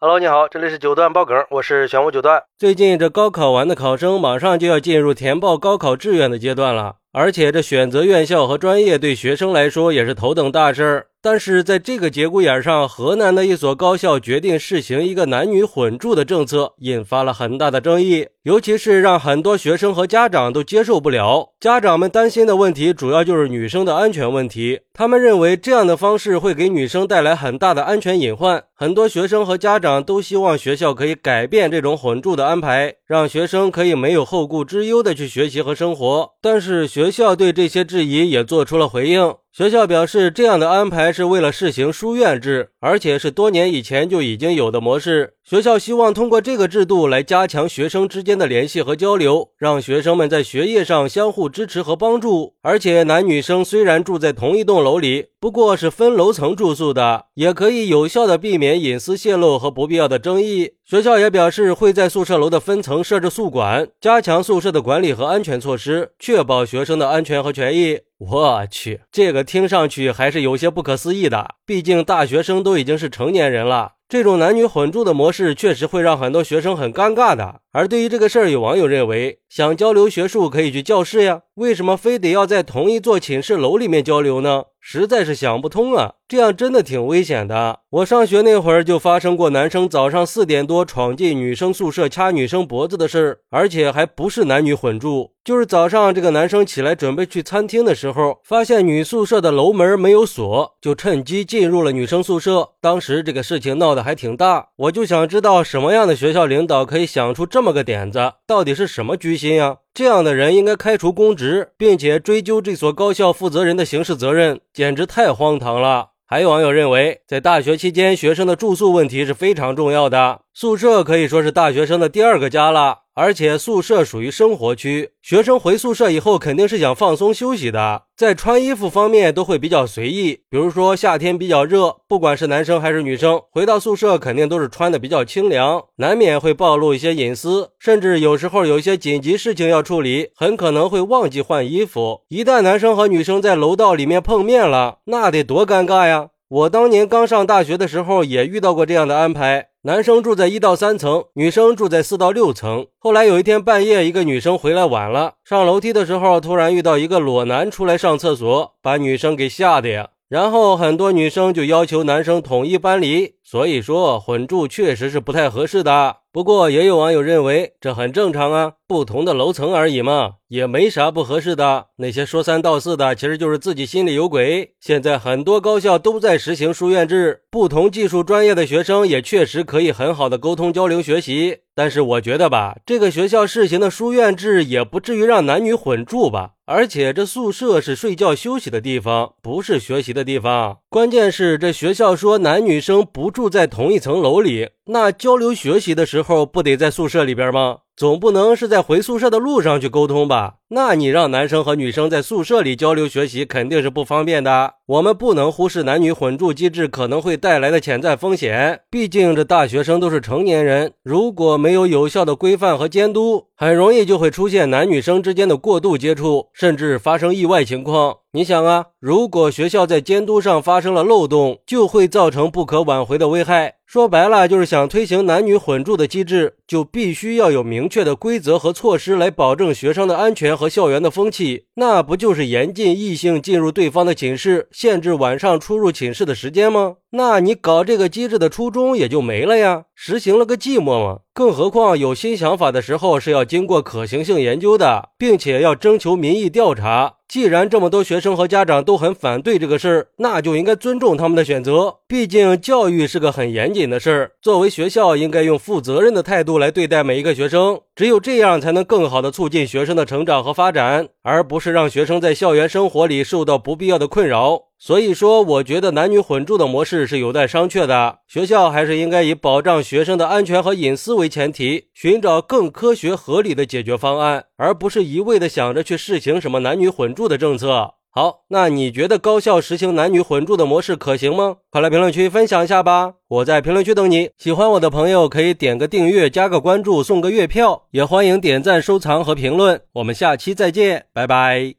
[0.00, 2.44] Hello，你好，这里是九段爆梗，我是玄武九段。
[2.56, 11.06] 最近这高考完的考生马上就要进入填报高考志愿的阶段了，而且这选择院校和专业对学生来说也是头等大事儿。
[11.20, 21.54] 但是在这个节骨眼上，河南的一所高校决定试行一个男女混住的政策，引发了很大的争议，尤其是让很多学生和家长都接受不了。
[21.58, 28.62] 家长们担心的问题主要就是女生的安全问题，他们认为这样的方式会给女生带来很大的安全隐患。
[28.72, 36.30] 很多学生和家长都希望学校可以改变这种混住的安排，让学生可以没有后顾之忧的去学习和生活。
[36.40, 39.36] 但是学校对这些质疑也做出了回应。
[39.50, 45.34] 学校表示，这样的安排是为了试行书院制，而且是多年以前就已经有的模式。
[45.42, 52.54] 学校希望通过这个制度来加强学生之间的联系和交流，让学生们在学业上相互支持和帮助。
[52.62, 60.72] 而且，男女生虽然住在同一栋楼里，不过是分楼层住宿的，也可以有效的避免隐私泄露和不必要的争议。
[60.84, 67.98] 学校也表示，会在宿舍楼的分层设置宿管，加强宿舍的管理和安全措施，确保学生的安全和权益。
[68.18, 71.54] 我去，这个听上去还是有些不可思议的。
[71.64, 77.60] 毕竟大学生都已经是成年人了，这种男女混住的模式确实会让很多学生很尴尬的。
[77.78, 84.64] 而对于这个事儿，有网友认为，想交流学术可以去教室呀，为什么非得要在同一座寝室楼里面交流呢？
[84.80, 86.14] 实在是想不通啊！
[86.26, 87.80] 这样真的挺危险的。
[87.90, 102.70] 我上学那会儿就发生过男生早上四点多闯进女生宿舍掐女生脖子的事儿，而且还不是男女混住，就是早上这个男生起来准备去餐厅的时候，发现女宿舍的楼门没有锁，就趁机进入了女生宿舍。
[102.80, 109.76] 当时这个事情闹得还挺大，我就想知道什么样的学校领导可以想出这么这个点子，到底是什么居心啊？
[109.92, 116.12] 这样的人应该开除公职，并且追究这所高校负责人的刑事责任，简直太荒唐了。
[116.26, 123.02] 还有网友认为，在大学期间，学生的住宿问题是非常重要的，宿舍可以说是大学生的第二个家了。
[123.14, 130.40] 而且宿舍属于生活区，学生回宿舍以后肯定是想放松休息的，在穿衣服方面都会比较随意。
[130.50, 142.22] 比如说夏天比较热，不管是男生还是女生，回到宿舍肯定都是穿的比较清凉，难免会暴露一些隐私，甚至有时候有一些紧急事情要处理，很可能会忘记换衣服。
[142.30, 146.30] 一旦男生和女生在楼道里面碰面了，那得多尴尬呀！
[146.48, 149.68] 我当年刚上大学的时候也遇到过这样的安排。
[149.88, 152.88] 男生住在一到三层，女生住在四到六层。
[152.98, 160.10] 后来有一天半夜，一个女生回来晚了，上楼梯的时候突然遇到一个裸男出来上厕所，把女生给吓的呀。
[160.28, 166.16] 然后很多女生就要求男生统一搬离，所以说混住确实是不太合适的。
[166.30, 171.86] 不过也有网友认为这很正常啊，不同的楼层而已嘛，也没啥不合适的。
[171.96, 174.74] 那些说三道四的，其实就是自己心里有鬼。
[174.78, 181.60] 现在很多高校都在实行书院制，不同技术专业的学生也确实可以很好的沟通交流学习。
[181.74, 186.50] 但是我觉得吧，这个学校试行的书院制也不至于让男女混住吧。
[186.66, 190.78] 而且这宿舍是睡觉休息的地方，不是学习的地方。
[190.90, 194.70] 关键是这学校说男女生不住在同一层楼里。
[194.86, 197.76] 那交流学习的时候不得在宿舍里边吗？
[197.96, 200.54] 总不能是在回宿舍的路上去沟通吧？
[200.70, 204.74] 那你让男生和女生在宿舍里交流学习，肯定是不方便的。
[204.88, 208.80] 我们不能忽视男女混住机制可能会带来的潜在风险。
[208.88, 218.16] 毕竟这大学生都是成年人，如果没有有效的规范和监督，很容易就会出现男女生之间的过度接触，甚至发生意外情况。
[218.32, 223.74] 你想啊，如果学校在监督上发生了漏洞，就会造成不可挽回的危害。
[223.86, 231.64] 说白了，就是想推行男女混住的机制，就必须要有明确的规则和措施来保证学生的安全和校园的风气。
[231.76, 236.98] 那不就是严禁异性进入对方的寝室，限制晚上出入寝室的时间吗？
[237.10, 241.22] 那你搞这个机制的初衷也就没了呀，实行了个寂寞嘛。
[241.34, 247.14] 更何况有新想法的时候是要经过可行性研究的，并且要征求民意调查。
[247.26, 251.96] 既然这么多学生和家长都很反对这个事儿，那就应该尊重他们的选择。
[252.06, 257.80] 毕竟教育是个很严谨的事儿，作为学校应该用负责任的态度来对待每一个学生。
[257.96, 264.67] 只有这样，才能更好的促进学生的成长和发展，而不是让学生在校园生活里受到不必要的困扰。
[264.78, 268.18] 所以说，我觉得男女混住的模式是有待商榷的。
[268.28, 277.94] 学校还是应该以保障学生的安全和隐私为前提，寻找更科学合理的解决方案，而不是一味的想着去试行什么男女混住的政策。
[278.10, 281.56] 好，那你觉得高校实行男女混住的模式可行吗？
[281.70, 283.14] 快来评论区分享一下吧！
[283.28, 284.30] 我在评论区等你。
[284.38, 289.80] 喜欢我的朋友可以点个订阅、加个关注、送个月票，也欢迎点赞、收藏和评论。
[289.94, 291.74] 我们下期再见，拜拜。